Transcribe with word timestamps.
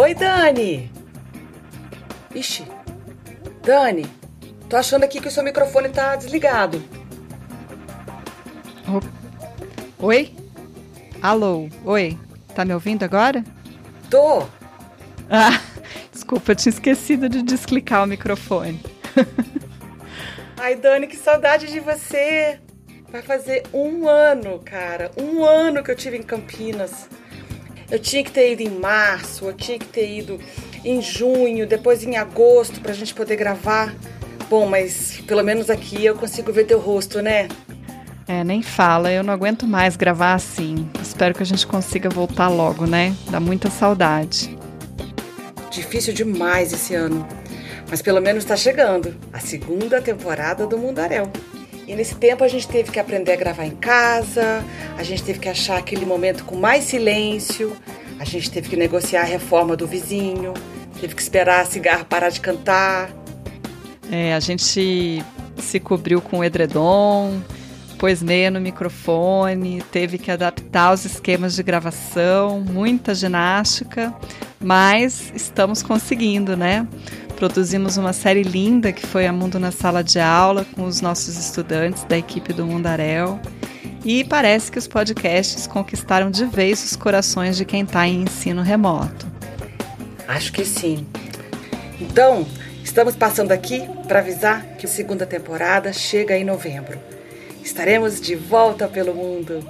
Oi, 0.00 0.14
Dani. 0.14 0.90
Ixi. 2.34 2.64
Dani, 3.62 4.06
tô 4.66 4.78
achando 4.78 5.04
aqui 5.04 5.20
que 5.20 5.28
o 5.28 5.30
seu 5.30 5.44
microfone 5.44 5.90
tá 5.90 6.16
desligado. 6.16 6.82
Oi? 9.98 10.34
Alô? 11.20 11.68
Oi? 11.84 12.18
Tá 12.54 12.64
me 12.64 12.72
ouvindo 12.72 13.02
agora? 13.02 13.44
Tô. 14.08 14.48
Ah, 15.28 15.60
desculpa, 16.10 16.52
eu 16.52 16.56
tinha 16.56 16.70
esquecido 16.70 17.28
de 17.28 17.42
desclicar 17.42 18.02
o 18.02 18.06
microfone. 18.06 18.80
Ai, 20.56 20.76
Dani, 20.76 21.08
que 21.08 21.16
saudade 21.16 21.66
de 21.66 21.78
você. 21.78 22.58
Vai 23.12 23.20
fazer 23.20 23.64
um 23.70 24.08
ano, 24.08 24.60
cara. 24.64 25.10
Um 25.14 25.44
ano 25.44 25.84
que 25.84 25.90
eu 25.90 25.96
tive 25.96 26.16
em 26.16 26.22
Campinas. 26.22 27.06
Eu 27.90 27.98
tinha 27.98 28.22
que 28.22 28.30
ter 28.30 28.52
ido 28.52 28.62
em 28.62 28.70
março, 28.70 29.46
eu 29.46 29.52
tinha 29.52 29.78
que 29.78 29.86
ter 29.86 30.08
ido 30.08 30.38
em 30.84 31.02
junho, 31.02 31.66
depois 31.66 32.04
em 32.04 32.16
agosto, 32.16 32.80
pra 32.80 32.92
gente 32.92 33.12
poder 33.12 33.36
gravar. 33.36 33.94
Bom, 34.48 34.66
mas 34.66 35.20
pelo 35.26 35.42
menos 35.42 35.68
aqui 35.68 36.04
eu 36.04 36.14
consigo 36.14 36.52
ver 36.52 36.64
teu 36.64 36.78
rosto, 36.78 37.20
né? 37.20 37.48
É, 38.26 38.44
nem 38.44 38.62
fala, 38.62 39.10
eu 39.10 39.24
não 39.24 39.34
aguento 39.34 39.66
mais 39.66 39.96
gravar 39.96 40.34
assim. 40.34 40.88
Espero 41.02 41.34
que 41.34 41.42
a 41.42 41.46
gente 41.46 41.66
consiga 41.66 42.08
voltar 42.08 42.48
logo, 42.48 42.86
né? 42.86 43.14
Dá 43.28 43.40
muita 43.40 43.68
saudade. 43.68 44.56
Difícil 45.70 46.14
demais 46.14 46.72
esse 46.72 46.94
ano. 46.94 47.26
Mas 47.88 48.00
pelo 48.00 48.20
menos 48.20 48.44
tá 48.44 48.56
chegando 48.56 49.16
a 49.32 49.40
segunda 49.40 50.00
temporada 50.00 50.64
do 50.64 50.78
Mundaréu. 50.78 51.30
E 51.90 51.96
nesse 51.96 52.14
tempo 52.14 52.44
a 52.44 52.46
gente 52.46 52.68
teve 52.68 52.92
que 52.92 53.00
aprender 53.00 53.32
a 53.32 53.36
gravar 53.36 53.66
em 53.66 53.74
casa, 53.74 54.64
a 54.96 55.02
gente 55.02 55.24
teve 55.24 55.40
que 55.40 55.48
achar 55.48 55.76
aquele 55.76 56.06
momento 56.06 56.44
com 56.44 56.54
mais 56.54 56.84
silêncio, 56.84 57.76
a 58.16 58.24
gente 58.24 58.48
teve 58.48 58.68
que 58.68 58.76
negociar 58.76 59.22
a 59.22 59.24
reforma 59.24 59.76
do 59.76 59.88
vizinho, 59.88 60.54
teve 61.00 61.16
que 61.16 61.20
esperar 61.20 61.62
a 61.62 61.64
cigarra 61.64 62.04
parar 62.04 62.28
de 62.28 62.40
cantar. 62.40 63.10
É, 64.08 64.32
a 64.34 64.38
gente 64.38 65.24
se 65.58 65.80
cobriu 65.80 66.20
com 66.20 66.44
edredom, 66.44 67.40
pôs 67.98 68.22
meia 68.22 68.52
no 68.52 68.60
microfone, 68.60 69.82
teve 69.90 70.16
que 70.16 70.30
adaptar 70.30 70.94
os 70.94 71.04
esquemas 71.04 71.56
de 71.56 71.62
gravação, 71.64 72.60
muita 72.60 73.16
ginástica, 73.16 74.14
mas 74.60 75.32
estamos 75.34 75.82
conseguindo, 75.82 76.56
né? 76.56 76.86
Produzimos 77.40 77.96
uma 77.96 78.12
série 78.12 78.42
linda 78.42 78.92
que 78.92 79.06
foi 79.06 79.26
A 79.26 79.32
Mundo 79.32 79.58
na 79.58 79.72
Sala 79.72 80.04
de 80.04 80.20
Aula 80.20 80.66
com 80.76 80.84
os 80.84 81.00
nossos 81.00 81.38
estudantes 81.38 82.04
da 82.04 82.18
equipe 82.18 82.52
do 82.52 82.66
Mundarel. 82.66 83.40
E 84.04 84.24
parece 84.24 84.70
que 84.70 84.78
os 84.78 84.86
podcasts 84.86 85.66
conquistaram 85.66 86.30
de 86.30 86.44
vez 86.44 86.84
os 86.84 86.94
corações 86.96 87.56
de 87.56 87.64
quem 87.64 87.80
está 87.80 88.06
em 88.06 88.24
ensino 88.24 88.60
remoto. 88.60 89.26
Acho 90.28 90.52
que 90.52 90.66
sim. 90.66 91.06
Então, 91.98 92.46
estamos 92.84 93.16
passando 93.16 93.52
aqui 93.52 93.88
para 94.06 94.18
avisar 94.18 94.62
que 94.76 94.84
a 94.84 94.88
segunda 94.90 95.24
temporada 95.24 95.94
chega 95.94 96.36
em 96.36 96.44
novembro. 96.44 96.98
Estaremos 97.64 98.20
de 98.20 98.34
volta 98.34 98.86
pelo 98.86 99.14
mundo. 99.14 99.64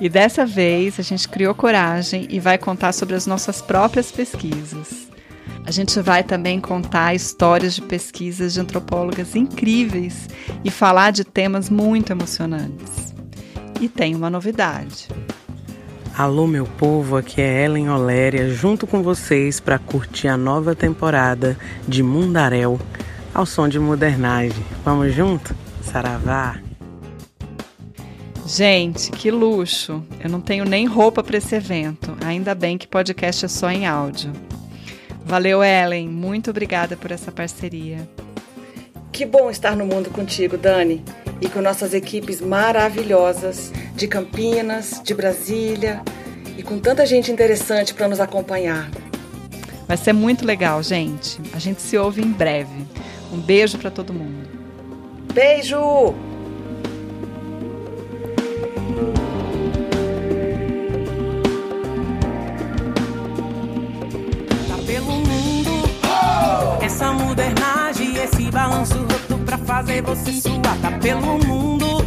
E 0.00 0.08
dessa 0.08 0.44
vez 0.44 0.98
a 0.98 1.04
gente 1.04 1.28
criou 1.28 1.54
coragem 1.54 2.26
e 2.28 2.40
vai 2.40 2.58
contar 2.58 2.90
sobre 2.92 3.14
as 3.14 3.28
nossas 3.28 3.62
próprias 3.62 4.10
pesquisas. 4.10 5.03
A 5.66 5.70
gente 5.70 5.98
vai 6.00 6.22
também 6.22 6.60
contar 6.60 7.14
histórias 7.14 7.74
de 7.74 7.82
pesquisas 7.82 8.52
de 8.52 8.60
antropólogas 8.60 9.34
incríveis 9.34 10.28
e 10.62 10.70
falar 10.70 11.10
de 11.10 11.24
temas 11.24 11.70
muito 11.70 12.12
emocionantes. 12.12 13.14
E 13.80 13.88
tem 13.88 14.14
uma 14.14 14.28
novidade. 14.28 15.08
Alô, 16.16 16.46
meu 16.46 16.66
povo, 16.66 17.16
aqui 17.16 17.40
é 17.40 17.64
Ellen 17.64 17.88
Oléria, 17.88 18.48
junto 18.50 18.86
com 18.86 19.02
vocês 19.02 19.58
para 19.58 19.78
curtir 19.78 20.28
a 20.28 20.36
nova 20.36 20.74
temporada 20.74 21.58
de 21.88 22.02
Mundaréu, 22.02 22.78
ao 23.32 23.46
som 23.46 23.66
de 23.66 23.80
modernagem. 23.80 24.64
Vamos 24.84 25.14
junto? 25.14 25.56
Saravá! 25.82 26.60
Gente, 28.46 29.10
que 29.10 29.30
luxo! 29.30 30.04
Eu 30.22 30.28
não 30.28 30.40
tenho 30.40 30.64
nem 30.66 30.86
roupa 30.86 31.24
para 31.24 31.38
esse 31.38 31.56
evento. 31.56 32.14
Ainda 32.24 32.54
bem 32.54 32.76
que 32.76 32.86
podcast 32.86 33.46
é 33.46 33.48
só 33.48 33.70
em 33.70 33.86
áudio. 33.86 34.30
Valeu, 35.24 35.62
Ellen. 35.64 36.08
Muito 36.08 36.50
obrigada 36.50 36.96
por 36.96 37.10
essa 37.10 37.32
parceria. 37.32 38.08
Que 39.10 39.24
bom 39.24 39.50
estar 39.50 39.76
no 39.76 39.86
mundo 39.86 40.10
contigo, 40.10 40.58
Dani, 40.58 41.02
e 41.40 41.48
com 41.48 41.60
nossas 41.60 41.94
equipes 41.94 42.40
maravilhosas 42.40 43.72
de 43.94 44.08
Campinas, 44.08 45.00
de 45.02 45.14
Brasília 45.14 46.02
e 46.58 46.62
com 46.62 46.78
tanta 46.78 47.06
gente 47.06 47.30
interessante 47.30 47.94
para 47.94 48.08
nos 48.08 48.20
acompanhar. 48.20 48.90
Vai 49.86 49.96
ser 49.96 50.12
muito 50.12 50.44
legal, 50.44 50.82
gente. 50.82 51.38
A 51.52 51.58
gente 51.58 51.80
se 51.80 51.96
ouve 51.96 52.22
em 52.22 52.30
breve. 52.30 52.86
Um 53.32 53.38
beijo 53.38 53.78
para 53.78 53.90
todo 53.90 54.12
mundo. 54.12 54.48
Beijo! 55.32 56.14
modernagem, 67.14 68.16
esse 68.16 68.50
balanço 68.50 68.98
roto 68.98 69.38
pra 69.44 69.58
fazer 69.58 70.02
você 70.02 70.32
suar, 70.32 70.76
tá 70.82 70.90
pelo 71.00 71.38
mundo. 71.46 72.04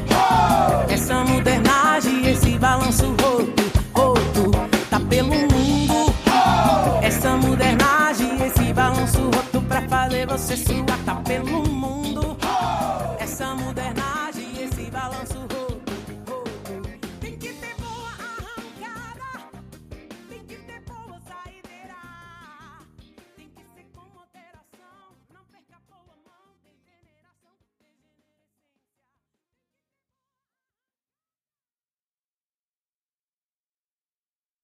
Essa 0.90 1.23
modernagem, 1.23 2.28
esse 2.29 2.57
balanço 2.57 3.16
roto, 3.22 3.72
roto, 3.94 4.51
tá 4.90 5.00
pelo 5.00 5.29
mundo. 5.29 6.13
Essa 7.01 7.35
modernagem, 7.38 8.45
esse 8.45 8.73
balanço 8.73 9.22
roto 9.34 9.62
pra 9.62 9.81
fazer 9.84 10.28
você 10.28 10.57
suar, 10.57 11.00
tá 11.06 11.16
pelo 11.16 11.68
mundo. 11.68 12.38
Essa 13.19 13.56
modernagem, 13.56 14.47
esse 14.63 14.89
balanço 14.91 15.39
roto. 15.39 15.67